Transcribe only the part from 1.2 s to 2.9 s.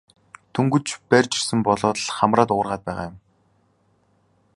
ирсэн болоод л хамраа дуугаргаад